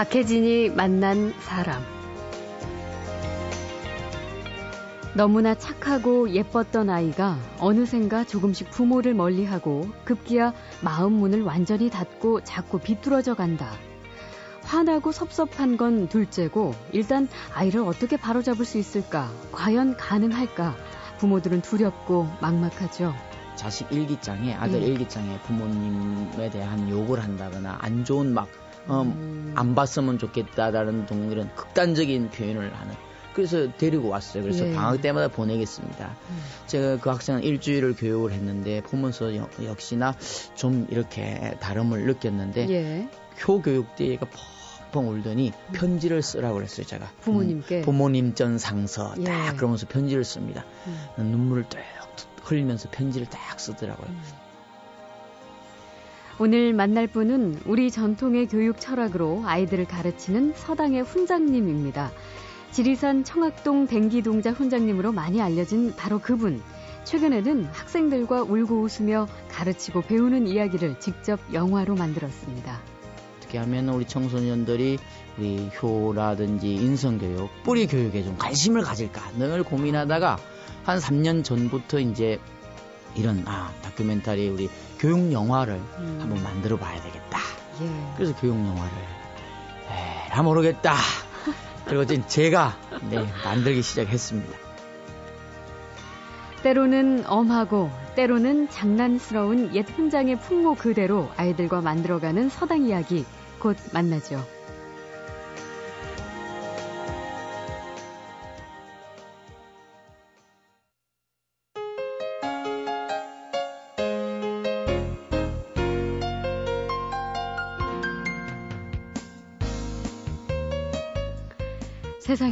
[0.00, 1.84] 박혜진이 만난 사람.
[5.12, 13.34] 너무나 착하고 예뻤던 아이가 어느샌가 조금씩 부모를 멀리하고 급기야 마음 문을 완전히 닫고 자꾸 비뚤어져
[13.34, 13.72] 간다.
[14.62, 19.30] 화나고 섭섭한 건 둘째고 일단 아이를 어떻게 바로잡을 수 있을까?
[19.52, 20.76] 과연 가능할까?
[21.18, 23.14] 부모들은 두렵고 막막하죠.
[23.54, 24.86] 자식 일기장에 아들 예.
[24.86, 29.52] 일기장에 부모님에 대한 욕을 한다거나 안 좋은 막 어, 음.
[29.56, 32.94] 안 봤으면 좋겠다라는 등 이런 극단적인 표현을 하는
[33.34, 34.42] 그래서 데리고 왔어요.
[34.42, 34.74] 그래서 예.
[34.74, 36.16] 방학 때마다 보내겠습니다.
[36.30, 36.42] 음.
[36.66, 40.14] 제가 그 학생은 일주일을 교육을 했는데 보면서 여- 역시나
[40.56, 43.08] 좀 이렇게 다름을 느꼈는데 예.
[43.46, 44.26] 효교육 때 얘가
[44.92, 46.84] 펑펑 울더니 편지를 쓰라고 그랬어요.
[46.86, 47.78] 제가 부모님께.
[47.78, 49.24] 음, 부모님 전 상서 예.
[49.24, 50.64] 딱 그러면서 편지를 씁니다.
[50.88, 51.30] 음.
[51.30, 51.78] 눈물을 뚝
[52.42, 54.08] 흘리면서 편지를 딱 쓰더라고요.
[56.42, 62.12] 오늘 만날 분은 우리 전통의 교육 철학으로 아이들을 가르치는 서당의 훈장님입니다.
[62.70, 66.62] 지리산 청학동 댕기동자 훈장님으로 많이 알려진 바로 그분.
[67.04, 72.80] 최근에는 학생들과 울고 웃으며 가르치고 배우는 이야기를 직접 영화로 만들었습니다.
[73.36, 74.96] 어떻게 하면 우리 청소년들이
[75.36, 80.38] 우리 효라든지 인성교육, 뿌리 교육에 좀 관심을 가질까 늘 고민하다가
[80.84, 82.40] 한 3년 전부터 이제
[83.14, 86.18] 이런 아 다큐멘터리 우리 교육 영화를 음.
[86.20, 87.38] 한번 만들어 봐야 되겠다.
[87.82, 88.14] 예.
[88.16, 88.90] 그래서 교육 영화를
[90.28, 90.94] 에라 모르겠다.
[91.86, 92.76] 그리고 이제 제가
[93.10, 94.56] 네, 만들기 시작했습니다.
[96.62, 103.24] 때로는 엄하고 때로는 장난스러운 옛 훈장의 풍모 그대로 아이들과 만들어가는 서당 이야기
[103.58, 104.44] 곧 만나죠.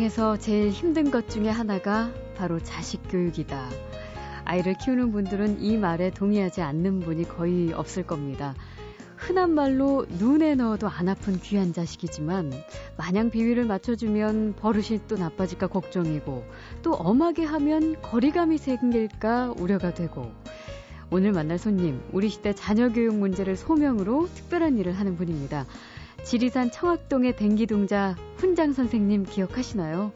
[0.08, 3.69] 세상에서 제일 힘든 것 중에 하나가 바로 자식 교육이다.
[4.44, 8.54] 아이를 키우는 분들은 이 말에 동의하지 않는 분이 거의 없을 겁니다.
[9.16, 12.52] 흔한 말로 눈에 넣어도 안 아픈 귀한 자식이지만
[12.96, 16.44] 마냥 비위를 맞춰주면 버릇이 또 나빠질까 걱정이고
[16.82, 20.32] 또 엄하게 하면 거리감이 생길까 우려가 되고
[21.10, 25.66] 오늘 만날 손님 우리 시대 자녀 교육 문제를 소명으로 특별한 일을 하는 분입니다.
[26.25, 30.12] 지리산 청학동의 댕기동자 훈장 선생님 기억하시나요?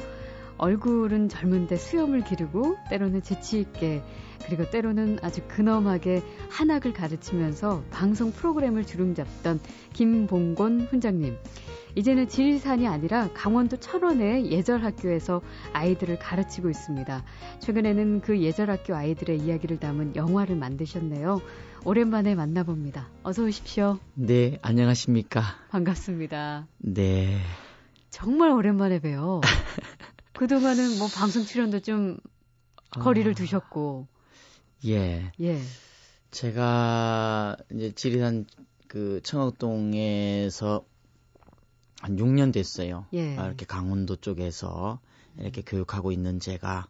[0.58, 4.02] 얼굴은 젊은데 수염을 기르고 때로는 재치 있게
[4.46, 9.60] 그리고 때로는 아주 근엄하게 한학을 가르치면서 방송 프로그램을 주름잡던
[9.92, 11.36] 김봉곤 훈장님.
[11.94, 15.42] 이제는 지리산이 아니라 강원도 철원의 예절학교에서
[15.72, 17.24] 아이들을 가르치고 있습니다.
[17.60, 21.40] 최근에는 그 예절학교 아이들의 이야기를 담은 영화를 만드셨네요.
[21.84, 23.08] 오랜만에 만나봅니다.
[23.24, 23.98] 어서 오십시오.
[24.14, 25.42] 네, 안녕하십니까?
[25.70, 26.68] 반갑습니다.
[26.78, 27.40] 네.
[28.08, 29.40] 정말 오랜만에 봬요.
[30.32, 32.18] 그동안은 뭐 방송 출연도 좀
[32.90, 34.06] 거리를 아, 두셨고,
[34.86, 35.32] 예.
[35.40, 35.60] 예.
[36.30, 38.46] 제가 이제 지리산
[38.86, 40.84] 그 청학동에서
[42.00, 43.06] 한 6년 됐어요.
[43.12, 43.36] 예.
[43.36, 45.00] 아, 이렇게 강원도 쪽에서
[45.36, 46.86] 이렇게 교육하고 있는 제가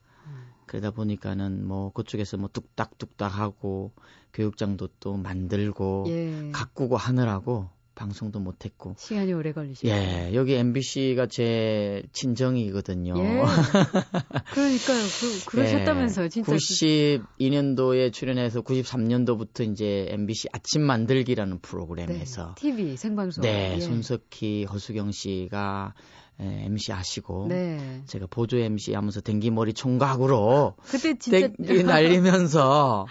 [0.73, 3.93] 그러다 보니까는 뭐 그쪽에서 뭐 뚝딱뚝딱 하고
[4.33, 6.51] 교육장도 또 만들고 예.
[6.51, 9.87] 가꾸고 하느라고 방송도 못 했고 시간이 오래 걸리시고.
[9.87, 13.19] 예 여기 MBC가 제 친정이거든요.
[13.19, 13.43] 예.
[14.55, 15.03] 그러니까요.
[15.21, 16.51] 그, 그러셨다면서요, 진짜.
[16.51, 21.61] 92년도에 출연해서 93년도부터 이제 MBC 아침 만들기라는 네.
[21.61, 23.43] 프로그램에서 TV 생방송.
[23.43, 23.81] 네, 예.
[23.81, 25.93] 손석희, 허수경 씨가
[26.43, 28.03] 에, MC 하시고 네.
[28.07, 33.07] 제가 보조 MC 하면서 댕기머리 총각으로 그때 진짜 댕기 날리면서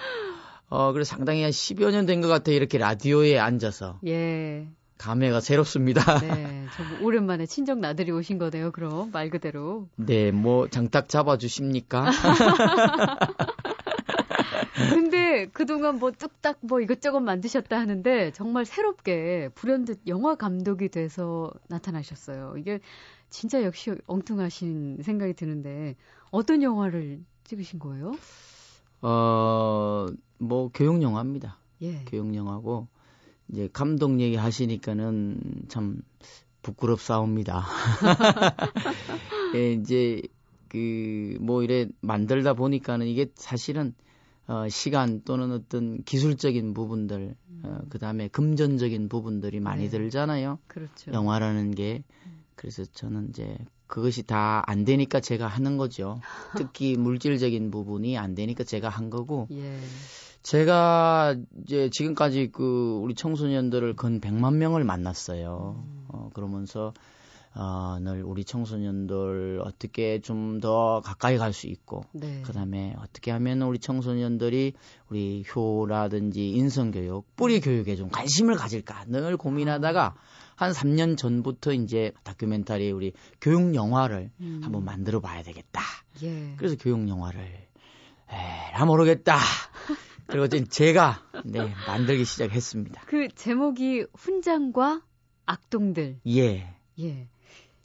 [0.70, 2.56] 어 그래 상당히 한 10여 년 된 것 같아요.
[2.56, 4.68] 이렇게 라디오에 앉아서 예.
[4.98, 6.20] 감회가 새롭습니다.
[6.20, 6.66] 네.
[6.78, 9.88] 정말 오랜만에 친정 나들이 오신 거네요, 그럼 말 그대로.
[9.98, 12.06] 네, 뭐 장딱 잡아 주십니까?
[14.90, 22.56] 근데 그동안 뭐 뚝딱 뭐 이것저것 만드셨다 하는데 정말 새롭게 불현듯 영화 감독이 돼서 나타나셨어요.
[22.58, 22.80] 이게
[23.32, 25.96] 진짜 역시 엉뚱하신 생각이 드는데
[26.30, 28.12] 어떤 영화를 찍으신 거예요?
[29.02, 30.06] 어,
[30.38, 31.58] 뭐 교육 영화입니다.
[31.82, 32.04] 예.
[32.06, 32.88] 교육 영화고
[33.50, 35.40] 이제 감독 얘기 하시니까는
[35.70, 36.02] 참
[36.62, 37.66] 부끄럽사옵니다.
[39.56, 40.22] 예, 이제
[40.68, 43.94] 그 뭐 이래 만들다 보니까는 이게 사실은
[44.48, 49.90] 어 시간 또는 어떤 기술적인 부분들 어 그 다음에 금전적인 부분들이 많이 네.
[49.90, 50.60] 들잖아요.
[50.68, 51.12] 그렇죠.
[51.12, 52.04] 영화라는 게
[52.62, 56.22] 그래서 저는 이제 그것이 다 안 되니까 제가 하는 거죠.
[56.58, 59.80] 특히 물질적인 부분이 안 되니까 제가 한 거고 예.
[60.44, 65.84] 제가 이제 지금까지 그 우리 청소년들을 근 100만 명을 만났어요.
[65.84, 66.06] 음.
[66.10, 66.94] 어, 그러면서
[67.54, 72.44] 어, 늘 우리 청소년들 어떻게 좀 더 가까이 갈 수 있고, 네.
[72.46, 74.74] 그 다음에 어떻게 하면 우리 청소년들이
[75.10, 80.16] 우리 효라든지 인성교육, 뿌리 교육에 좀 관심을 가질까 늘 고민하다가
[80.62, 84.60] 한 3년 전부터 이제 다큐멘터리 우리 교육 영화를 음.
[84.64, 85.82] 한번 만들어 봐야 되겠다.
[86.22, 86.54] 예.
[86.56, 87.68] 그래서 교육 영화를
[88.30, 89.38] 에라 모르겠다.
[90.28, 93.02] 그리고 이제 제가 네, 만들기 시작했습니다.
[93.08, 95.02] 그 제목이 훈장과
[95.48, 96.20] 악동들.
[96.28, 96.76] 예.
[97.00, 97.28] 예.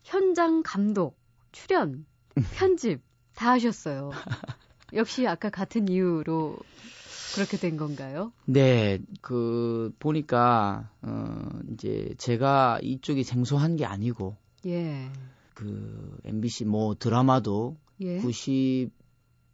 [0.03, 1.19] 현장 감독,
[1.53, 2.05] 출연,
[2.57, 3.01] 편집
[3.35, 4.11] 다 하셨어요.
[4.93, 6.59] 역시 아까 같은 이유로
[7.37, 8.33] 그렇게 된 건가요?
[8.47, 15.11] 네, 그 보니까 어 이제 제가 이쪽이 생소한 게 아니고 예.
[15.55, 18.21] 그 MBC 뭐 드라마도 예.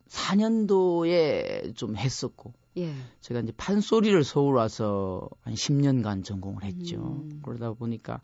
[0.09, 2.95] 94년도에 좀 했었고 예.
[3.21, 6.99] 제가 이제 판소리를 서울 와서 한 10년간 전공을 했죠.
[6.99, 7.41] 음.
[7.45, 8.21] 그러다 보니까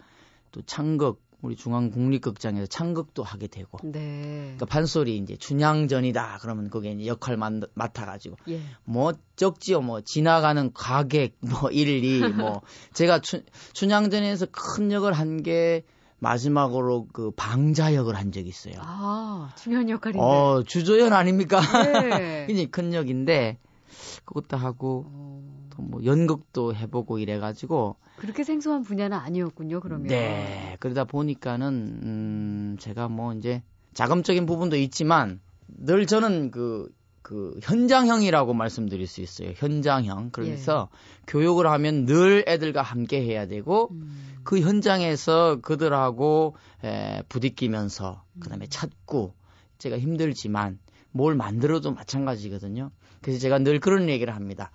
[0.52, 4.40] 또 창극 우리 중앙국립극장에서 창극도 하게 되고 네.
[4.42, 8.60] 그러니까 판소리 이제 춘향전이다 그러면 거기에 이제 역할 맡, 맡아가지고 예.
[8.84, 12.62] 뭐 적지요 뭐 지나가는 가객 뭐 일리 뭐
[12.92, 15.84] 제가 춘, 춘향전에서 큰 역을 한 게
[16.20, 18.74] 마지막으로 그 방자 역을 한 적이 있어요.
[18.78, 20.18] 아, 중요한 역할인데.
[20.20, 21.60] 어 주조연 아닙니까?
[21.84, 22.46] 네.
[22.48, 23.58] 굉장히 큰 역인데
[24.24, 30.08] 그것도 하고 어, 또 뭐 연극도 해보고 이래가지고 그렇게 생소한 분야는 아니었군요, 그러면.
[30.08, 33.62] 네 그러다 보니까는 음 제가 뭐 이제
[33.94, 39.52] 자금적인 부분도 있지만 늘 저는 그그 현장형이라고 말씀드릴 수 있어요.
[39.56, 40.30] 현장형.
[40.32, 40.88] 그래서
[41.26, 49.34] 교육을 하면 늘 애들과 함께 해야 되고 음, 그 현장에서 그들하고 에, 부딪히면서 그다음에 찾고
[49.78, 50.78] 제가 힘들지만
[51.10, 52.90] 뭘 만들어도 마찬가지거든요.
[53.20, 54.70] 그래서 제가 늘 그런 얘기를 합니다.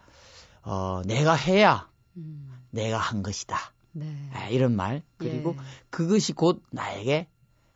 [0.63, 3.57] 어, 내가 해야 음, 내가 한 것이다.
[3.91, 4.29] 네.
[4.33, 5.03] 아, 이런 말.
[5.17, 5.63] 그리고 예.
[5.89, 7.27] 그것이 곧 나에게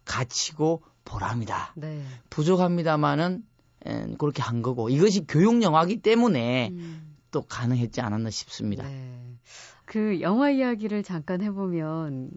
[0.05, 1.73] 가치고 보람이다.
[1.75, 2.03] 네.
[2.29, 3.43] 부족합니다만은
[3.85, 8.87] 에, 그렇게 한 거고 이것이 교육 영화기 때문에 음, 또 가능했지 않았나 싶습니다.
[8.87, 9.37] 네.
[9.85, 12.31] 그 영화 이야기를 잠깐 해보면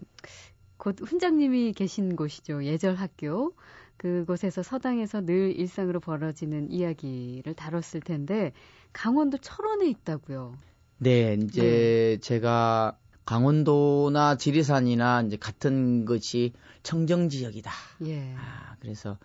[0.77, 2.63] 곧 훈장님이 계신 곳이죠.
[2.63, 3.53] 예절 학교.
[3.97, 8.51] 그곳에서 서당에서 늘 일상으로 벌어지는 이야기를 다뤘을 텐데
[8.93, 10.57] 강원도 철원에 있다고요.
[10.97, 16.53] 네, 이제 제가 강원도나 지리산이나 이제 같은 것이
[16.83, 17.71] 청정 지역이다.
[18.05, 18.35] 예.
[18.35, 19.17] 아, 그래서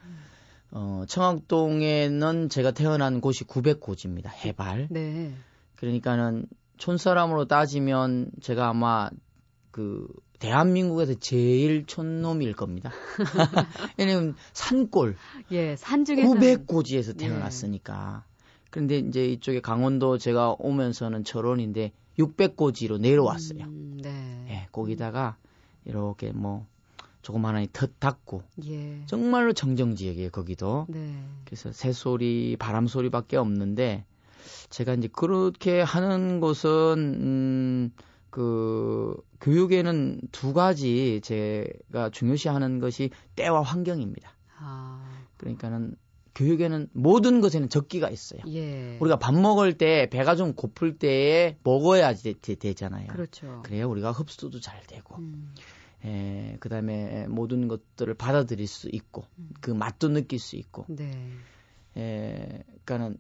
[0.71, 4.29] 어, 청학동에는 제가 태어난 곳이 900고지입니다.
[4.29, 4.89] 해발.
[4.91, 5.35] 네.
[5.77, 6.47] 그러니까는
[6.79, 9.11] 촌사람으로 따지면 제가 아마
[9.71, 10.07] 그
[10.39, 12.91] 대한민국에서 제일 촌놈일 겁니다.
[13.99, 15.17] 왜냐면 산골
[15.53, 18.25] 예, 산 중에서 900고지에서 태어났으니까.
[18.71, 23.65] 그런데 이제 이쪽에 강원도 제가 오면서는 철원인데 600고지로 내려왔어요.
[23.65, 24.47] 음, 네.
[24.49, 25.37] 예, 거기다가
[25.85, 26.67] 이렇게 뭐
[27.23, 29.03] 조그마한 텃 닦고 예.
[29.07, 30.87] 정말로 정정 지역이에요, 거기도.
[30.89, 31.25] 네.
[31.45, 34.05] 그래서 새소리, 바람 소리밖에 없는데
[34.71, 37.91] 제가 이제 그렇게 하는 것은 음,
[38.31, 44.31] 그 교육에는 두 가지 제가 중요시하는 것이 때와 환경입니다.
[44.59, 45.03] 아.
[45.37, 45.97] 그러니까는
[46.37, 48.41] 교육에는 모든 것에는 적기가 있어요.
[48.49, 48.99] 예.
[49.01, 53.63] 우리가 밥 먹을 때 배가 좀 고플 때에 먹어야지 되, 잖아요 그렇죠.
[53.65, 55.55] 그래야 우리가 흡수도 잘 되고, 음,
[56.05, 59.49] 에, 그다음에 모든 것들을 받아들일 수 있고, 음.
[59.63, 61.11] 그 맛도 느낄 수 있고, 네.
[61.97, 63.17] 에, 그러니까는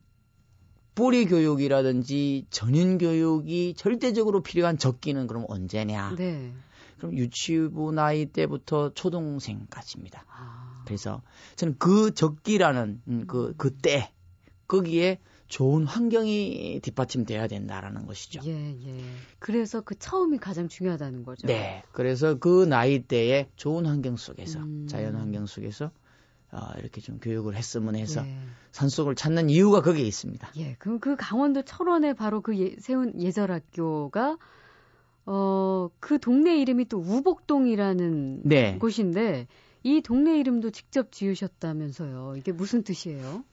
[0.94, 6.16] 뿌리 교육이라든지 전인 교육이 절대적으로 필요한 적기는 그럼 언제냐?
[6.16, 6.52] 네.
[6.98, 10.24] 그럼 유치부 나이 때부터 초등생까지입니다.
[10.28, 10.82] 아.
[10.86, 11.22] 그래서
[11.56, 14.12] 저는 그 적기라는 음, 그 그때
[14.68, 18.40] 거기에 좋은 환경이 뒷받침돼야 된다라는 것이죠.
[18.46, 19.00] 예, 예.
[19.38, 21.46] 그래서 그 처음이 가장 중요하다는 거죠.
[21.46, 21.82] 네.
[21.92, 24.86] 그래서 그 나이 때에 좋은 환경 속에서 음.
[24.88, 25.92] 자연 환경 속에서
[26.50, 28.38] 어, 이렇게 좀 교육을 했으면 해서 예.
[28.72, 30.50] 산속을 찾는 이유가 거기에 있습니다.
[30.56, 34.38] 예, 그럼 그 강원도 철원에 바로 그 예, 세운 예절학교가
[35.26, 38.78] 어, 그 동네 이름이 또 우복동이라는 네.
[38.78, 39.48] 곳인데
[39.82, 42.34] 이 동네 이름도 직접 지으셨다면서요.
[42.36, 43.44] 이게 무슨 뜻이에요?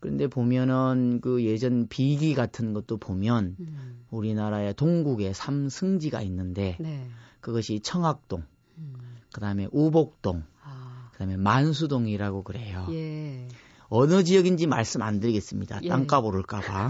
[0.00, 7.06] 그런데 보면은 그 예전 비기 같은 것도 보면 음, 우리나라의 동국에 삼승지가 있는데 네.
[7.40, 8.44] 그것이 청학동,
[8.78, 8.94] 음,
[9.32, 12.86] 그다음에 우복동, 아, 그다음에 만수동이라고 그래요.
[12.90, 13.46] 예.
[13.90, 15.80] 어느 지역인지 말씀 안 드리겠습니다.
[15.82, 15.88] 예.
[15.88, 16.88] 땅값 오를까봐.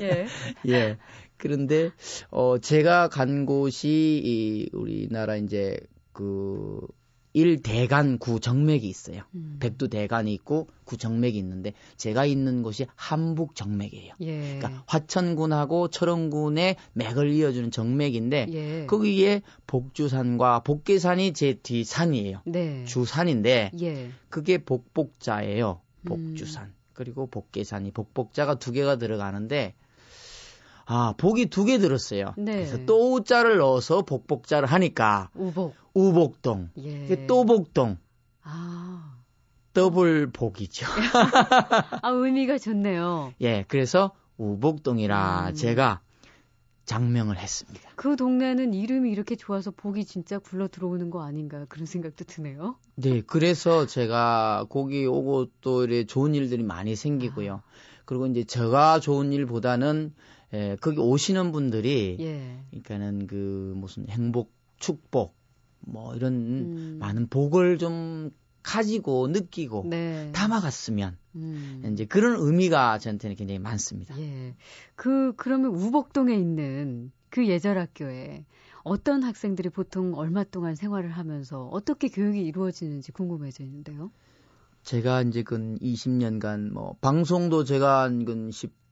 [0.00, 0.26] 예.
[0.68, 0.98] 예.
[1.38, 1.90] 그런데
[2.30, 3.88] 어 제가 간 곳이
[4.24, 5.78] 이 우리나라 이제
[6.12, 6.80] 그
[7.36, 9.20] 일대간 구정맥이 있어요.
[9.34, 9.58] 음.
[9.60, 14.14] 백두대간이 있고 구정맥이 있는데 제가 있는 곳이 함북정맥이에요.
[14.22, 14.58] 예.
[14.58, 18.86] 그러니까 화천군하고 철원군의 맥을 이어주는 정맥인데 예.
[18.86, 22.40] 거기에 복주산과 복계산이 제 뒤 산이에요.
[22.46, 22.84] 네.
[22.86, 24.10] 주산인데 예.
[24.30, 25.80] 그게 복복자예요.
[26.02, 26.08] 음.
[26.08, 26.72] 복주산.
[26.94, 29.74] 그리고 복계산이 복복자가 두 개가 들어가는데
[30.88, 32.32] 아, 복이 두 개 들었어요.
[32.38, 32.54] 네.
[32.54, 35.74] 그래서 또자를 넣어서 복복자를 하니까 우복.
[35.96, 37.26] 우복동, 예.
[37.26, 37.96] 또복동,
[38.42, 39.16] 아.
[39.72, 40.86] 더블 복이죠.
[42.02, 43.32] 아, 의미가 좋네요.
[43.40, 45.54] 예, 그래서 우복동이라 음.
[45.54, 46.02] 제가
[46.84, 47.90] 장명을 했습니다.
[47.96, 52.76] 그 동네는 이름이 이렇게 좋아서 복이 진짜 굴러 들어오는 거 아닌가 그런 생각도 드네요.
[52.96, 57.62] 네, 그래서 제가 거기 오고 또 이래 좋은 일들이 많이 생기고요.
[58.04, 60.14] 그리고 이제 제가 좋은 일보다는
[60.52, 62.60] 에, 거기 오시는 분들이 예.
[62.70, 65.34] 그러니까는 그 무슨 행복, 축복
[65.86, 66.96] 뭐 이런 음.
[67.00, 68.30] 많은 복을 좀
[68.62, 70.32] 가지고 느끼고 네.
[70.32, 71.90] 담아갔으면 음.
[71.92, 74.18] 이제 그런 의미가 저한테는 굉장히 많습니다.
[74.18, 74.56] 예.
[74.96, 78.44] 그 그러면 우복동에 있는 그 예절 학교에
[78.82, 84.10] 어떤 학생들이 보통 얼마 동안 생활을 하면서 어떻게 교육이 이루어지는지 궁금해지는데요.
[84.82, 88.50] 제가 이제 근 20년간 뭐 방송도 제가 근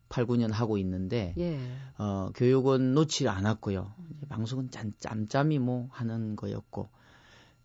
[0.09, 1.59] 18, 9년 하고 있는데 예.
[1.99, 3.93] 어, 교육은 놓지 않았고요.
[4.29, 6.89] 방송은 짠, 짬짬이 뭐 하는 거였고.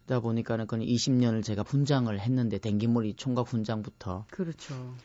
[0.05, 4.95] 그러다 보니까는 그 20년을 제가 분장을 했는데 댕기머리 총각 분장부터 그렇죠.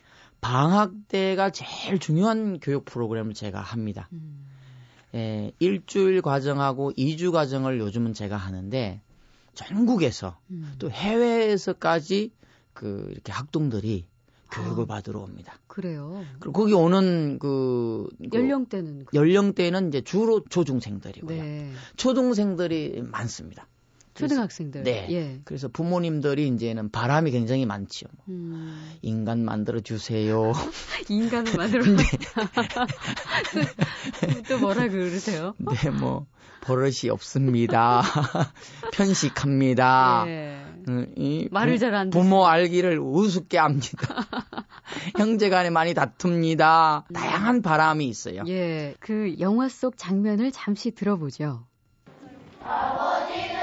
[0.41, 4.09] 방학 때가 제일 중요한 교육 프로그램을 제가 합니다.
[4.15, 4.47] 음.
[5.15, 9.03] 예, 일주일 과정하고 2주 과정을 요즘은 제가 하는데
[9.53, 10.75] 전국에서 음.
[10.79, 12.33] 또 해외에서까지
[12.73, 14.07] 그 이렇게 학동들이
[14.55, 14.87] 교육을 아.
[14.87, 15.59] 받으러 옵니다.
[15.67, 16.25] 그래요.
[16.39, 21.43] 그리고 거기 오는 그, 그 연령대는 그- 연령대는 이제 주로 초중생들이고요.
[21.43, 21.71] 네.
[21.97, 23.67] 초등생들이 많습니다.
[24.15, 24.83] 초등학생들.
[24.85, 25.07] 네.
[25.11, 25.41] 예.
[25.45, 28.09] 그래서 부모님들이 이제는 바람이 굉장히 많지요.
[28.17, 28.25] 뭐.
[28.29, 28.93] 음.
[29.03, 30.53] 인간 만들어 주세요.
[31.09, 31.83] 인간을 만들어.
[34.49, 35.55] 또 뭐라 그러세요?
[35.59, 36.27] 네, 뭐
[36.61, 38.03] 버릇이 없습니다.
[38.93, 40.25] 편식합니다.
[40.29, 40.65] 예.
[40.89, 44.27] 음, 이 말을 부- 잘안 부모 알기를 우습게 합니다.
[45.19, 47.05] 형제간에 많이 다툽니다.
[47.13, 48.43] 다양한 바람이 있어요.
[48.49, 48.95] 예.
[49.01, 51.67] 그 영화 속 장면을 잠시 들어보죠.
[52.63, 53.54] 아버지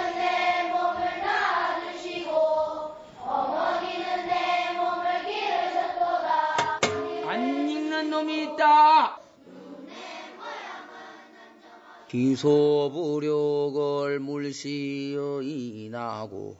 [8.30, 9.20] 있다.
[12.10, 13.80] 기소부력을
[14.20, 16.58] 물시어 인하고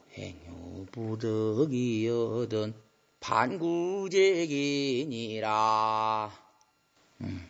[0.94, 2.74] 행여부덕이여든
[3.20, 4.22] 반구제기니라.
[7.22, 7.50] 음,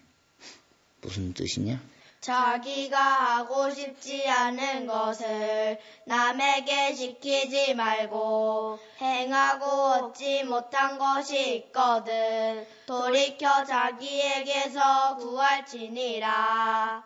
[1.01, 1.79] 무슨 뜻이냐?
[2.21, 15.17] 자기가 하고 싶지 않은 것을 남에게 시키지 말고 행하고 얻지 못한 것이 있거든 돌이켜 자기에게서
[15.17, 17.03] 구할지니라.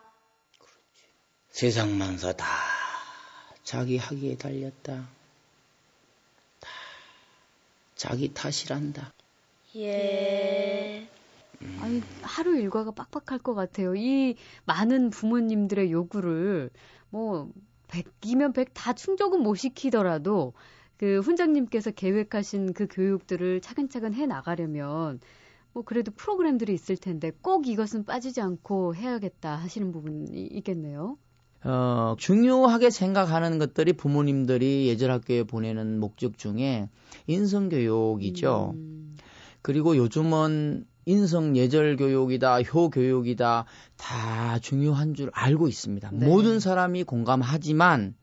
[1.50, 2.46] 세상 만사 다
[3.64, 5.08] 자기 하기에 달렸다.
[6.60, 6.68] 다
[7.94, 9.14] 자기 탓이란다.
[9.76, 11.08] 예.
[11.76, 13.94] 아니, 하루 일과가 빡빡할 것 같아요.
[13.94, 16.70] 이 많은 부모님들의 요구를
[17.10, 17.50] 뭐
[17.88, 20.54] 100이면 100 다 충족은 못 시키더라도
[20.96, 25.20] 그 훈장님께서 계획하신 그 교육들을 차근차근 해 나가려면
[25.72, 31.18] 뭐 그래도 프로그램들이 있을 텐데 꼭 이것은 빠지지 않고 해야겠다 하시는 부분이 있겠네요.
[31.64, 36.88] 어, 중요하게 생각하는 것들이 부모님들이 예절 학교에 보내는 목적 중에
[37.26, 38.72] 인성교육이죠.
[38.74, 39.16] 음,
[39.62, 43.64] 그리고 요즘은 인성 예절 교육이다, 효 교육이다,
[43.96, 46.10] 다 중요한 줄 알고 있습니다.
[46.12, 46.26] 네.
[46.26, 48.14] 모든 사람이 공감하지만,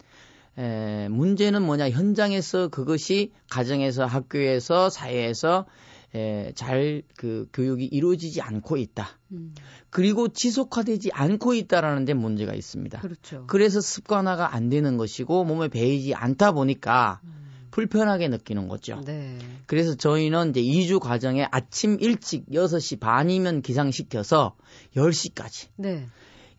[0.57, 5.65] 에, 문제는 뭐냐, 현장에서 그것이 가정에서, 학교에서, 사회에서,
[6.13, 9.07] 에, 잘그 교육이 이루어지지 않고 있다.
[9.31, 9.55] 음,
[9.89, 12.99] 그리고 지속화되지 않고 있다라는 데 문제가 있습니다.
[12.99, 13.45] 그렇죠.
[13.47, 17.42] 그래서 습관화가 안 되는 것이고 몸에 배이지 않다 보니까 음,
[17.73, 19.01] 불편하게 느끼는 거죠.
[19.03, 19.39] 네.
[19.65, 24.55] 그래서 저희는 이제 2주 과정에 아침 일찍 6시 반이면 기상시켜서
[24.95, 26.05] 10시까지 네.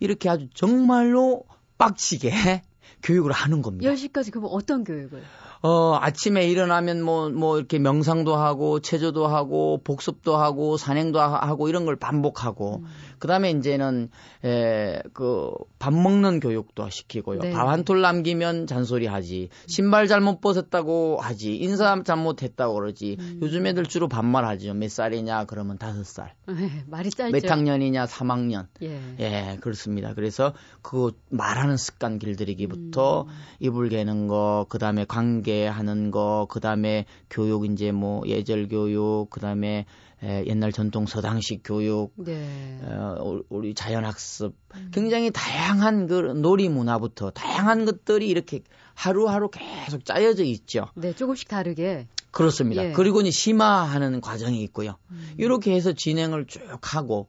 [0.00, 1.44] 이렇게 아주 정말로
[1.78, 2.30] 빡치게
[3.04, 3.92] 교육을 하는 겁니다.
[3.92, 5.22] 10시까지 그럼 어떤 교육을?
[5.66, 11.70] 어, 아침에 일어나면 뭐, 뭐, 이렇게 명상도 하고, 체조도 하고, 복습도 하고, 산행도 하- 하고,
[11.70, 12.84] 이런 걸 반복하고, 음.
[13.18, 14.10] 그 다음에 이제는,
[14.44, 17.40] 에, 그, 밥 먹는 교육도 시키고요.
[17.40, 17.50] 네.
[17.52, 19.48] 밥한 톨 남기면 잔소리 하지.
[19.66, 21.56] 신발 잘못 벗었다고 하지.
[21.56, 23.16] 인사 잘못했다고 그러지.
[23.18, 23.38] 음.
[23.40, 24.74] 요즘 애들 주로 반말 하죠.
[24.74, 25.46] 몇 살이냐?
[25.46, 26.34] 그러면 다섯 살.
[26.46, 27.32] 네, 말이 짧죠.
[27.32, 28.04] 몇 학년이냐?
[28.04, 28.66] 3학년.
[28.82, 29.00] 예.
[29.18, 30.12] 예, 그렇습니다.
[30.12, 30.52] 그래서
[30.82, 33.28] 그 말하는 습관 길들이기부터 음.
[33.60, 39.28] 이불 개는 거, 그 다음에 관계 중재하는 거, 그 다음에 교육 이제 뭐 예절 교육,
[39.30, 39.86] 그 다음에
[40.22, 42.80] 옛날 전통 서당식 교육, 네.
[42.82, 44.90] 어, 우리 자연학습, 음.
[44.92, 48.62] 굉장히 다양한 그 놀이 문화부터 다양한 것들이 이렇게
[48.94, 50.86] 하루하루 계속 짜여져 있죠.
[50.94, 52.08] 네, 조금씩 다르게.
[52.30, 52.88] 그렇습니다.
[52.88, 52.92] 예.
[52.92, 54.96] 그리고 이제 심화하는 과정이 있고요.
[55.10, 55.34] 음.
[55.36, 57.28] 이렇게 해서 진행을 쭉 하고,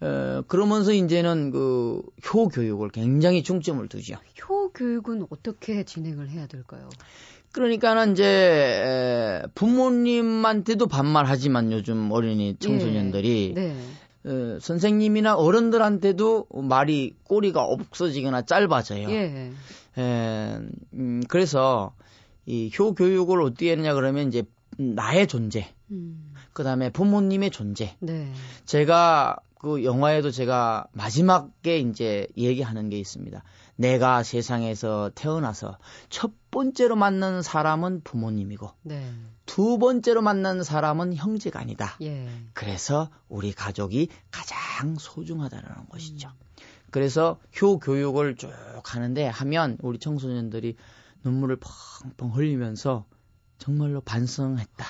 [0.00, 4.16] 어, 그러면서 이제는 그 효 교육을 굉장히 중점을 두죠.
[4.48, 6.88] 효 교육은 어떻게 진행을 해야 될까요?
[7.56, 13.60] 그러니까는 이제 부모님한테도 반말하지만 요즘 어린이 청소년들이 예.
[13.60, 13.76] 네.
[14.26, 19.08] 어, 선생님이나 어른들한테도 말이 꼬리가 없어지거나 짧아져요.
[19.10, 19.52] 예.
[19.98, 20.58] 에,
[20.92, 21.94] 음, 그래서
[22.44, 24.42] 이 효 교육을 어떻게 했냐 그러면 이제
[24.76, 26.34] 나의 존재, 음.
[26.52, 27.96] 그 다음에 부모님의 존재.
[28.00, 28.30] 네.
[28.66, 33.42] 제가 그 영화에도 제가 마지막에 이제 얘기하는 게 있습니다.
[33.76, 35.78] 내가 세상에서 태어나서
[36.08, 39.12] 첫 번째로 만난 사람은 부모님이고 네.
[39.44, 41.96] 두 번째로 만난 사람은 형제가 아니다.
[42.02, 42.28] 예.
[42.54, 46.28] 그래서 우리 가족이 가장 소중하다는 것이죠.
[46.28, 46.46] 음.
[46.90, 48.50] 그래서 효 교육을 쭉
[48.84, 50.76] 하는데 하면 우리 청소년들이
[51.24, 53.04] 눈물을 펑펑 흘리면서
[53.58, 54.86] 정말로 반성했다.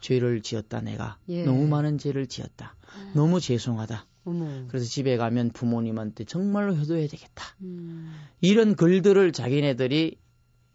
[0.00, 1.44] 죄를 지었다 내가 예.
[1.44, 2.74] 너무 많은 죄를 지었다.
[2.96, 3.12] 음.
[3.14, 4.04] 너무 죄송하다.
[4.24, 4.66] 어머.
[4.68, 7.44] 그래서 집에 가면 부모님한테 정말로 효도해야 되겠다.
[7.62, 8.14] 음.
[8.40, 10.18] 이런 글들을 자기네들이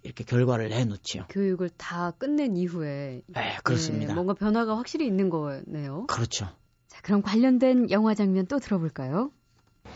[0.04, 1.26] 이렇게 결과를 내놓지요.
[1.30, 3.22] 교육을 다 끝낸 이후에.
[3.28, 4.08] 네, 그렇습니다.
[4.08, 6.06] 네, 뭔가 변화가 확실히 있는 거네요.
[6.08, 6.48] 그렇죠.
[6.88, 9.32] 자, 그럼 관련된 영화 장면 또 들어볼까요?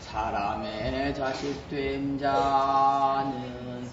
[0.00, 3.88] 사람의 자식 된 자는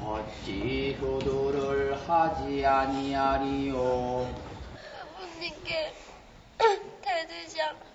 [0.00, 3.74] 어찌 효도를 하지 아니하리요.
[5.16, 5.92] 부모님께
[7.62, 7.91] 않고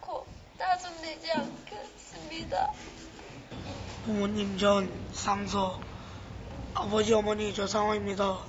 [0.57, 2.71] 따순되지 않겠습니다.
[4.05, 5.79] 부모님 전 상서
[6.73, 8.39] 아버지 어머니 저 상황입니다.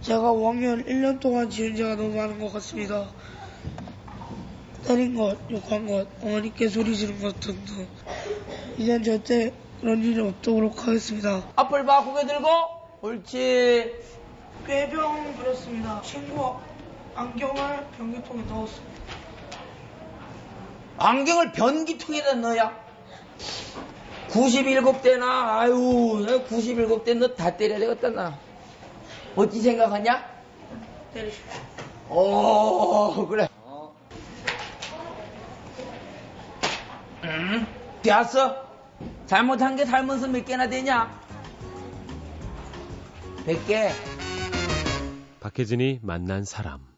[0.00, 3.08] 제가 5학년 1년 동안 지은 죄가 너무 많은 것 같습니다.
[4.86, 7.88] 때린 것, 욕한 것, 어머니께 소리 지른 것 등등.
[8.76, 11.42] 이젠 절대 그런 일이 없도록 하겠습니다.
[11.56, 12.48] 앞을 봐, 고개 들고.
[13.00, 13.92] 옳지.
[14.66, 16.02] 꾀병 부렸습니다.
[16.02, 16.56] 친구
[17.14, 19.03] 안경을 변기통에 넣었습니다.
[20.98, 22.72] 안경을 변기통에다 넣어야
[24.30, 25.74] 97대나 아유
[26.48, 28.38] 97대 너 다 때려야 되겠다 나
[29.36, 30.24] 어찌 생각하냐?
[31.12, 31.52] 때리십시오
[32.10, 33.48] 오 그래
[37.24, 37.66] 응?
[38.02, 38.64] 되었어?
[39.26, 41.10] 잘못한 게 살면서 몇 개나 되냐?
[43.46, 43.90] 100개
[45.40, 46.93] 박혜진이 만난 사람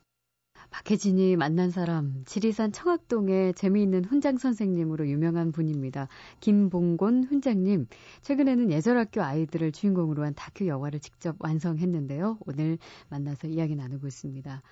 [0.76, 6.06] 박혜진이 만난 사람, 지리산 청학동의 재미있는 훈장 선생님으로 유명한 분입니다.
[6.40, 7.86] 김봉곤 훈장님,
[8.20, 12.38] 최근에는 예절학교 아이들을 주인공으로 한 다큐 영화를 직접 완성했는데요.
[12.46, 12.76] 오늘
[13.08, 14.62] 만나서 이야기 나누고 있습니다.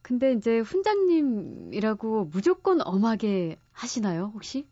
[0.00, 4.68] 근데 이제 훈장님이라고 무조건 엄하게 하시나요, 혹시?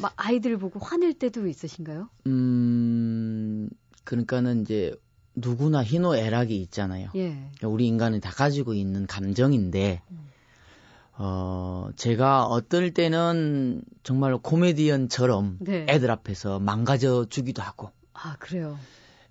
[0.00, 2.08] 막 아이들 보고 화낼 때도 있으신가요?
[2.26, 3.68] 음,
[4.04, 4.94] 그러니까는 이제
[5.36, 7.10] 누구나 희노애락이 있잖아요.
[7.14, 7.36] 예.
[7.62, 10.02] 우리 인간이 다 가지고 있는 감정인데,
[11.18, 15.86] 어, 제가 어떨 때는 정말 코미디언처럼 네.
[15.88, 17.90] 애들 앞에서 망가져 주기도 하고.
[18.12, 18.78] 아, 그래요?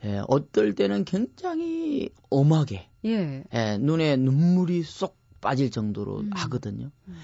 [0.04, 2.88] 예, 어떨 때는 굉장히 엄하게.
[3.06, 3.44] 예.
[3.54, 6.30] 예 눈에 눈물이 쏙 빠질 정도로 음.
[6.34, 6.92] 하거든요.
[7.08, 7.16] 음.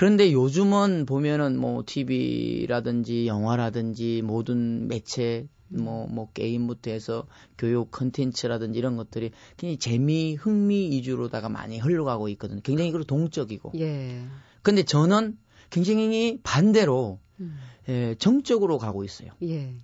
[0.00, 7.26] 그런데 요즘은 보면은 뭐 TV라든지 영화라든지 모든 매체 뭐, 뭐, 게임부터 해서
[7.58, 12.62] 교육 컨텐츠라든지 이런 것들이 굉장히 재미, 흥미 위주로다가 많이 흘러가고 있거든요.
[12.62, 13.72] 굉장히 그리고 동적이고.
[13.78, 14.22] 예.
[14.62, 15.36] 근데 저는
[15.68, 17.58] 굉장히 반대로, 음.
[17.90, 19.32] 예, 정적으로 가고 있어요.
[19.42, 19.74] 예.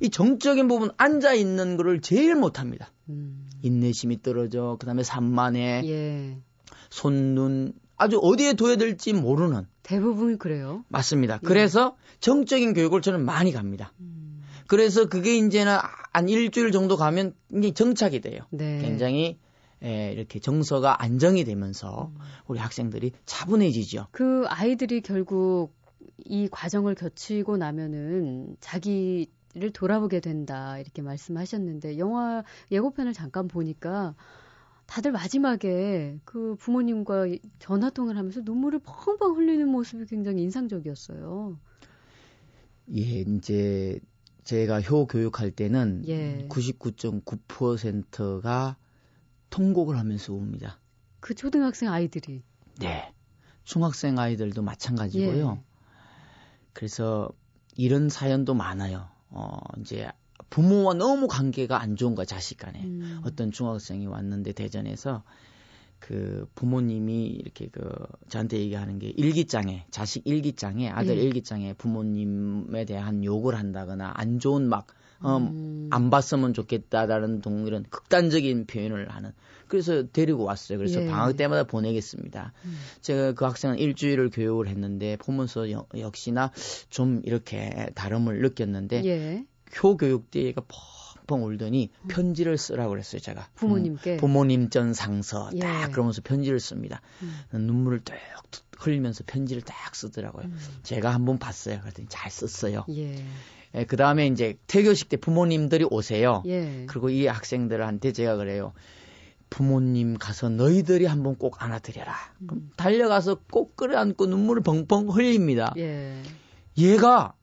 [0.00, 2.94] 이 정적인 부분 앉아 있는 거를 제일 못 합니다.
[3.10, 3.46] 음.
[3.60, 6.38] 인내심이 떨어져, 그 다음에 산만해, 예.
[6.88, 9.66] 손, 눈, 아주 어디에 둬야 될지 모르는.
[9.82, 10.84] 대부분 그래요.
[10.88, 11.34] 맞습니다.
[11.42, 11.46] 예.
[11.46, 13.92] 그래서 정적인 교육을 저는 많이 갑니다.
[14.00, 14.42] 음.
[14.66, 15.76] 그래서 그게 이제는
[16.12, 18.40] 한 일주일 정도 가면 이제 정착이 돼요.
[18.50, 18.80] 네.
[18.80, 19.38] 굉장히
[19.82, 22.20] 예, 이렇게 정서가 안정이 되면서 음.
[22.46, 24.08] 우리 학생들이 차분해지죠.
[24.10, 25.74] 그 아이들이 결국
[26.24, 34.14] 이 과정을 거치고 나면은 자기를 돌아보게 된다 이렇게 말씀하셨는데 영화 예고편을 잠깐 보니까
[34.86, 37.26] 다들 마지막에 그 부모님과
[37.58, 41.58] 전화 통화를 하면서 눈물을 펑펑 흘리는 모습이 굉장히 인상적이었어요.
[42.94, 44.00] 예, 이제
[44.44, 46.46] 제가 효 교육할 때는 예.
[46.48, 48.76] 99.9%가
[49.50, 50.78] 통곡을 하면서 옵니다.
[51.18, 52.44] 그 초등학생 아이들이.
[52.78, 53.12] 네.
[53.64, 55.58] 중학생 아이들도 마찬가지고요.
[55.58, 55.62] 예.
[56.72, 57.28] 그래서
[57.74, 59.08] 이런 사연도 많아요.
[59.30, 60.08] 어, 이제
[60.50, 63.20] 부모와 너무 관계가 안 좋은 거야 자식 간에 음.
[63.24, 65.22] 어떤 중학생이 왔는데 대전에서
[65.98, 67.82] 그 부모님이 이렇게 그
[68.28, 71.22] 저한테 얘기하는 게 일기장에 자식 일기장에 아들 예.
[71.22, 74.86] 일기장에 부모님에 대한 욕을 한다거나 안 좋은 막
[75.20, 75.88] 어, 음.
[75.90, 79.32] 안 봤으면 좋겠다라는 동 이런 극단적인 표현을 하는
[79.66, 80.76] 그래서 데리고 왔어요.
[80.78, 81.06] 그래서 예.
[81.06, 82.52] 방학 때마다 보내겠습니다.
[82.66, 82.76] 음.
[83.00, 86.52] 제가 그 학생은 일주일을 교육을 했는데 보면서 여- 역시나
[86.90, 89.44] 좀 이렇게 다름을 느꼈는데 예.
[89.82, 90.62] 효 교육 때 얘가
[91.26, 93.48] 펑펑 울더니 편지를 쓰라고 그랬어요, 제가.
[93.54, 94.14] 부모님께?
[94.14, 95.60] 음, 부모님 전 상서 예.
[95.60, 97.00] 딱 그러면서 편지를 씁니다.
[97.22, 97.42] 음.
[97.52, 98.14] 눈물을 뚝
[98.78, 100.46] 흘리면서 편지를 딱 쓰더라고요.
[100.46, 100.58] 음.
[100.82, 101.80] 제가 한번 봤어요.
[101.80, 102.84] 그랬더니 잘 썼어요.
[102.90, 103.24] 예.
[103.88, 106.42] 그 다음에 이제 태교식 때 부모님들이 오세요.
[106.46, 106.86] 예.
[106.88, 108.72] 그리고 이 학생들한테 제가 그래요.
[109.50, 112.14] 부모님 가서 너희들이 한번 꼭 안아드려라.
[112.46, 115.72] 그럼 달려가서 꼭 끌어안고 눈물을 펑펑 흘립니다.
[115.76, 116.20] 예.
[116.78, 117.34] 얘가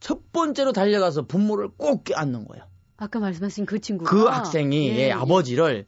[0.00, 2.64] 첫 번째로 달려가서 부모를 꼭 껴안는 거예요.
[2.96, 5.12] 아까 말씀하신 그 친구가 그 학생이 예, 얘 예.
[5.12, 5.86] 아버지를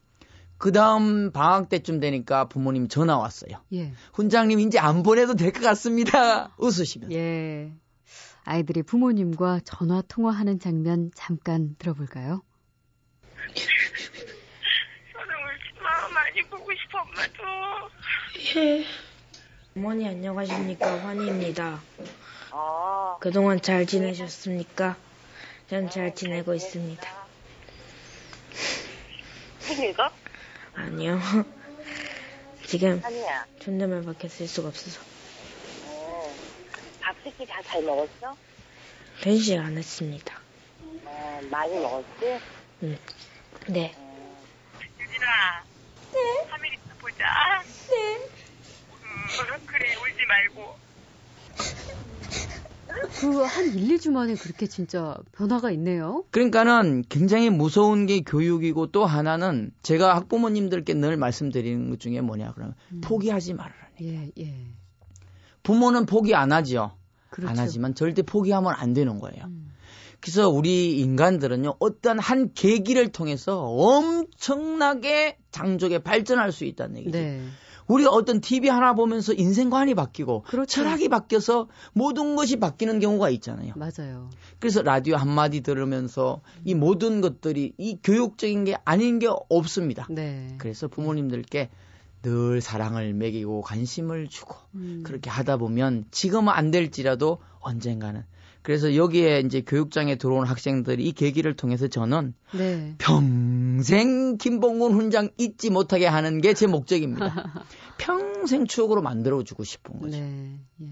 [0.57, 3.61] 그 다음 방학 때쯤 되니까 부모님 전화 왔어요.
[3.73, 3.91] 예.
[4.13, 6.49] 훈장님 이제 안 보내도 될 것 같습니다.
[6.57, 7.13] 웃으시면서.
[7.15, 7.71] 예.
[8.45, 12.41] 아이들이 부모님과 전화 통화하는 장면 잠깐 들어볼까요?
[15.13, 16.07] 저는 울지 마.
[16.13, 17.89] 많이 보고 싶어, 엄마도.
[18.59, 18.85] 예.
[19.75, 21.79] 어머니 안녕하십니까 환희입니다.
[22.55, 23.17] 어.
[23.19, 24.95] 그동안 잘 지내셨습니까?
[25.69, 27.09] 전 잘 지내고 있습니다.
[29.65, 30.11] 팬이가?
[30.75, 31.19] 아니요.
[32.67, 33.45] 지금 아니야.
[33.59, 35.01] 존댓말밖에 쓸 수가 없어서
[35.85, 36.35] 어.
[37.01, 38.37] 밥 새끼 다잘 먹었어?
[39.21, 40.39] 편식 안 했습니다.
[41.05, 42.39] 어, 많이 먹었지?
[42.83, 42.97] 음.
[43.67, 43.95] 네.
[44.99, 45.63] 유진아.
[46.11, 46.19] 네?
[46.51, 47.63] 3일 있다 보자.
[47.89, 48.15] 네.
[49.03, 50.77] 음, 그래, 울지 말고.
[53.19, 56.23] 그 한 1, 2주 만에 그렇게 진짜 변화가 있네요.
[56.31, 62.75] 그러니까는 굉장히 무서운 게 교육이고 또 하나는 제가 학부모님들께 늘 말씀드리는 것 중에 뭐냐 그러면
[62.91, 63.01] 음.
[63.01, 63.75] 포기하지 말아라.
[64.01, 64.67] 예, 예.
[65.63, 66.97] 부모는 포기 안 하지요.
[67.29, 67.49] 그렇죠.
[67.49, 69.45] 안 하지만 절대 포기하면 안 되는 거예요.
[69.45, 69.71] 음.
[70.19, 77.17] 그래서 우리 인간들은요, 어떤 한 계기를 통해서 엄청나게 장족에 발전할 수 있다는 얘기죠.
[77.17, 77.41] 네.
[77.87, 80.67] 우리가 어떤 TV 하나 보면서 인생관이 바뀌고 그렇죠.
[80.67, 83.73] 철학이 바뀌어서 모든 것이 바뀌는 경우가 있잖아요.
[83.75, 84.29] 맞아요.
[84.59, 90.07] 그래서 라디오 한마디 들으면서 이 모든 것들이 이 교육적인 게 아닌 게 없습니다.
[90.09, 90.55] 네.
[90.57, 91.69] 그래서 부모님들께
[92.23, 95.03] 늘 사랑을 먹이고 관심을 주고 음.
[95.05, 98.23] 그렇게 하다 보면 지금은 안 될지라도 언젠가는
[98.63, 102.95] 그래서 여기에 이제 교육장에 들어온 학생들이 이 계기를 통해서 저는 네.
[102.97, 107.65] 평생 김봉곤 훈장 잊지 못하게 하는 게 제 목적입니다.
[107.97, 110.17] 평생 추억으로 만들어주고 싶은 거죠.
[110.17, 110.59] 네.
[110.81, 110.85] 예.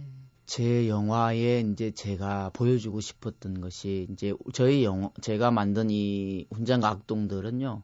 [0.45, 7.83] 제 영화에 이제 제가 보여주고 싶었던 것이 이제 저희 영화 제가 만든 이 훈장과 악동들은요.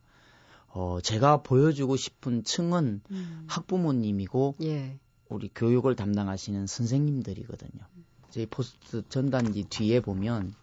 [0.70, 3.46] 어 제가 보여주고 싶은 층은 음.
[3.48, 5.00] 학부모님이고 예.
[5.30, 7.84] 우리 교육을 담당하시는 선생님들이거든요.
[8.30, 10.54] 저희 포스트 전단지 뒤에 보면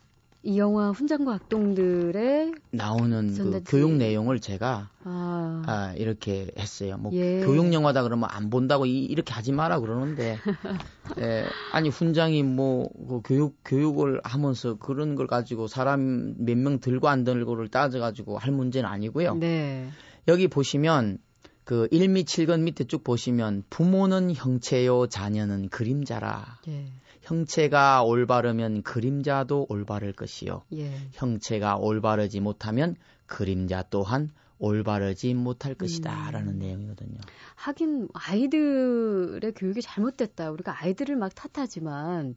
[0.46, 3.70] 이 영화 훈장과 악동들의 나오는 그 전단지.
[3.70, 6.98] 교육 내용을 제가 아, 아, 이렇게 했어요.
[6.98, 7.40] 뭐 예.
[7.42, 10.36] 교육 영화다 그러면 안 본다고 이, 렇게 하지 마라 그러는데
[11.18, 17.08] 예, 아니 훈장이 뭐 그 교육 교육을 하면서 그런 걸 가지고 사람 몇 명 들고
[17.08, 19.36] 안 들고를 따져 가지고 할 문제는 아니고요.
[19.36, 19.88] 네.
[20.28, 21.18] 여기 보시면
[21.64, 26.58] 그 1미 7건 밑에 쭉 보시면 부모는 형체요 자녀는 그림자라.
[26.68, 26.84] 예.
[27.24, 30.62] 형체가 올바르면 그림자도 올바를 것이요.
[30.74, 30.90] 예.
[31.12, 36.28] 형체가 올바르지 못하면 그림자 또한 올바르지 못할 것이다.
[36.28, 36.32] 음.
[36.32, 37.18] 라는 내용이거든요.
[37.56, 40.50] 하긴 아이들의 교육이 잘못됐다.
[40.50, 42.36] 우리가 아이들을 막 탓하지만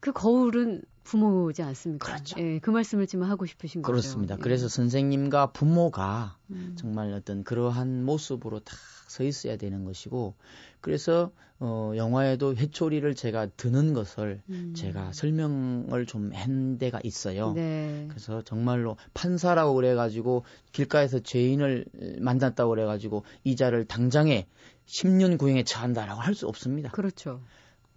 [0.00, 2.06] 그 거울은 부모지 않습니까?
[2.06, 2.40] 그렇죠.
[2.40, 3.92] 예, 그 말씀을 지금 하고 싶으신 거죠.
[3.92, 4.36] 그렇습니다.
[4.36, 4.38] 예.
[4.42, 6.74] 그래서 선생님과 부모가 음.
[6.78, 8.76] 정말 어떤 그러한 모습으로 딱
[9.10, 10.34] 서 있어야 되는 것이고
[10.80, 14.72] 그래서 어 영화에도 회초리를 제가 드는 것을 음.
[14.76, 17.52] 제가 설명을 좀 한 데가 있어요.
[17.52, 18.06] 네.
[18.08, 21.86] 그래서 정말로 판사라고 그래가지고 길가에서 죄인을
[22.20, 24.46] 만났다고 그래가지고 이자를 당장에
[24.86, 26.90] 10년 구형에 처한다라고 할 수 없습니다.
[26.92, 27.42] 그렇죠.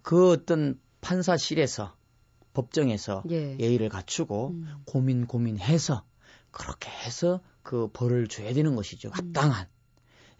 [0.02, 1.94] 그 어떤 판사실에서
[2.54, 3.56] 법정에서 예.
[3.58, 4.82] 예의를 갖추고 음.
[4.86, 6.04] 고민 고민해서
[6.50, 9.10] 그렇게 해서 그 벌을 줘야 되는 것이죠.
[9.12, 9.66] 합당한.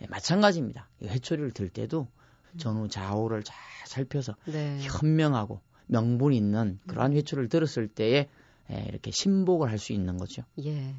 [0.01, 0.89] 예, 마찬가지입니다.
[1.01, 2.09] 이 회초리를 들 때도
[2.57, 4.79] 전후 좌우를 잘 살펴서 네.
[4.81, 8.29] 현명하고 명분 있는 그러한 회초리를 들었을 때에
[8.71, 10.43] 예, 이렇게 신복을 할 수 있는 거죠.
[10.65, 10.95] 예.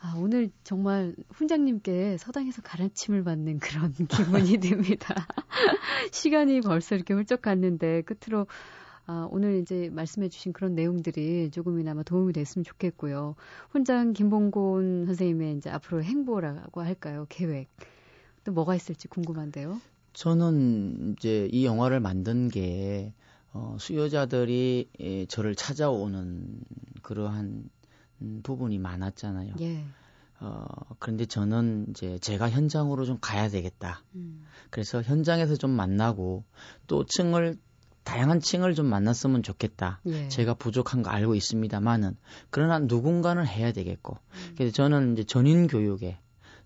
[0.00, 5.26] 아, 오늘 정말 훈장님께 서당에서 가르침을 받는 그런 기분이 듭니다.
[6.12, 8.46] 시간이 벌써 이렇게 훌쩍 갔는데 끝으로
[9.06, 13.36] 아, 오늘 이제 말씀해 주신 그런 내용들이 조금이나마 도움이 됐으면 좋겠고요.
[13.70, 17.26] 훈장 김봉곤 선생님의 이제 앞으로 행보라고 할까요?
[17.28, 17.68] 계획.
[18.44, 19.80] 또 뭐가 있을지 궁금한데요.
[20.12, 23.14] 저는 이제 이 영화를 만든 게
[23.52, 26.60] 어, 수요자들이 예, 저를 찾아오는
[27.02, 27.70] 그러한 음,
[28.42, 29.54] 부분이 많았잖아요.
[29.60, 29.84] 예.
[30.40, 30.64] 어,
[30.98, 34.02] 그런데 저는 이제 제가 현장으로 좀 가야 되겠다.
[34.14, 34.44] 음.
[34.70, 36.44] 그래서 현장에서 좀 만나고
[36.86, 37.58] 또 층을
[38.04, 40.00] 다양한 층을 좀 만났으면 좋겠다.
[40.06, 40.28] 예.
[40.28, 42.16] 제가 부족한 거 알고 있습니다만은
[42.50, 44.14] 그러나 누군가는 해야 되겠고.
[44.14, 44.54] 음.
[44.56, 46.18] 그래서 저는 이제 전인 교육에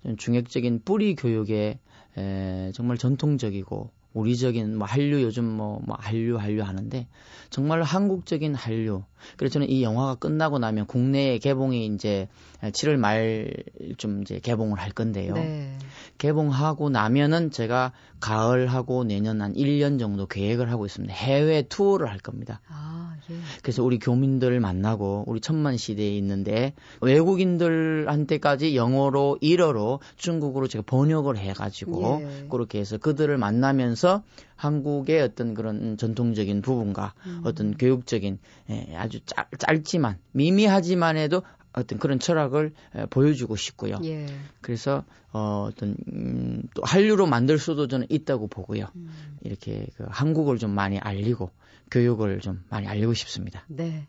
[0.03, 1.81] 좀 중액적인 뿌리 교육에
[2.17, 7.09] 에, 정말 전통적이고 우리적인 뭐 한류 요즘 뭐, 뭐 한류 한류 하는데
[7.51, 9.05] 정말 한국적인 한류.
[9.37, 12.29] 그래서 저는 이 영화가 끝나고 나면 국내에 개봉이 이제
[12.61, 13.63] 7월 말
[13.99, 15.35] 좀 이제 개봉을 할 건데요.
[15.35, 15.77] 네.
[16.19, 21.13] 개봉하고 나면은 제가 가을하고 내년 한 1년 정도 계획을 하고 있습니다.
[21.13, 22.61] 해외 투어를 할 겁니다.
[22.69, 23.35] 아, 예.
[23.63, 32.21] 그래서 우리 교민들을 만나고 우리 천만 시대에 있는데 외국인들한테까지 영어로 일어로 중국어로 제가 번역을 해가지고
[32.23, 32.47] 예.
[32.49, 34.23] 그렇게 해서 그들을 만나면서
[34.63, 37.41] 한국의 어떤 그런 전통적인 부분과 음.
[37.45, 38.39] 어떤 교육적인
[38.71, 43.99] 예, 아주 짧, 짧지만 미미하지만 해도 어떤 그런 철학을 에, 보여주고 싶고요.
[44.05, 44.27] 예.
[44.61, 48.87] 그래서 어, 어떤 음, 또 한류로 만들 수도 저는 있다고 보고요.
[48.95, 49.11] 음.
[49.43, 51.51] 이렇게 그 한국을 좀 많이 알리고
[51.91, 53.65] 교육을 좀 많이 알리고 싶습니다.
[53.67, 54.07] 네.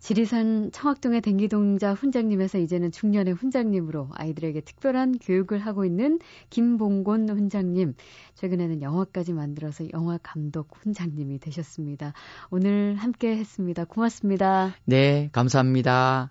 [0.00, 7.94] 지리산 청학동의 댕기동자 훈장님에서 이제는 중년의 훈장님으로 아이들에게 특별한 교육을 하고 있는 김봉곤 훈장님.
[8.34, 12.14] 최근에는 영화까지 만들어서 영화 감독 훈장님이 되셨습니다.
[12.50, 13.84] 오늘 함께 했습니다.
[13.84, 14.74] 고맙습니다.
[14.86, 16.30] 네, 감사합니다.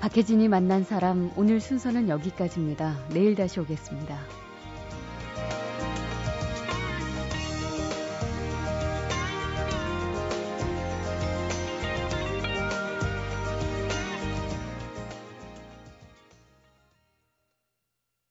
[0.00, 3.08] 박혜진이 만난 사람 오늘 순서는 여기까지입니다.
[3.08, 4.47] 내일 다시 오겠습니다.